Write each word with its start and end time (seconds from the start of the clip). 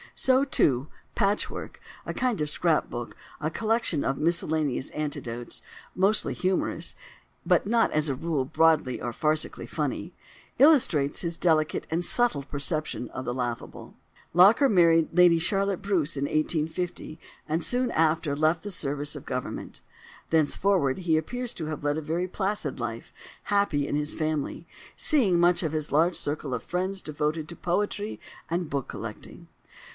So, 0.15 0.43
too, 0.43 0.87
"Patchwork"—a 1.15 2.13
kind 2.15 2.41
of 2.41 2.49
scrap 2.49 2.89
book, 2.89 3.15
a 3.39 3.49
collection 3.51 4.03
of 4.03 4.17
miscellaneous 4.17 4.89
anecdotes, 4.91 5.61
mostly 5.95 6.33
humorous, 6.33 6.95
but 7.45 7.65
not 7.67 7.91
as 7.91 8.09
a 8.09 8.15
rule 8.15 8.43
broadly 8.43 8.99
or 8.99 9.13
farcically 9.13 9.67
funny—illustrates 9.67 11.21
his 11.21 11.37
delicate 11.37 11.87
and 11.89 12.03
subtle 12.03 12.43
perception 12.43 13.09
of 13.09 13.25
the 13.25 13.33
laughable. 13.33 13.95
Locker 14.33 14.67
married 14.67 15.09
Lady 15.15 15.39
Charlotte 15.39 15.81
Bruce 15.83 16.17
in 16.17 16.25
1850, 16.25 17.19
and 17.47 17.63
soon 17.63 17.91
after 17.91 18.35
left 18.35 18.63
the 18.63 18.71
service 18.71 19.15
of 19.15 19.25
Government. 19.25 19.81
Thenceforward 20.31 20.99
he 20.99 21.15
appears 21.15 21.53
to 21.55 21.67
have 21.67 21.83
led 21.83 21.97
a 21.97 22.01
very 22.01 22.27
placid 22.27 22.79
life, 22.79 23.13
happy 23.45 23.87
in 23.87 23.95
his 23.95 24.13
family, 24.13 24.67
seeing 24.97 25.39
much 25.39 25.63
of 25.63 25.71
his 25.73 25.91
large 25.91 26.15
circle 26.15 26.53
of 26.53 26.63
friends, 26.63 27.01
devoted 27.01 27.47
to 27.49 27.55
poetry 27.55 28.19
and 28.49 28.69
book 28.69 28.87
collecting. 28.87 29.47